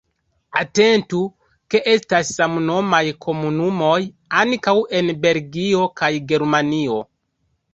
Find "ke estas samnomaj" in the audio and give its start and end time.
1.73-3.03